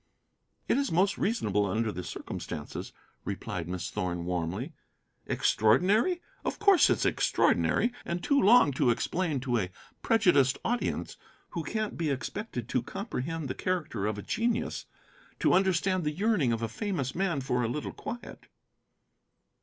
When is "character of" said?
13.53-14.17